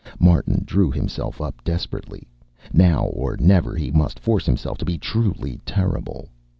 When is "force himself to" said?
4.19-4.85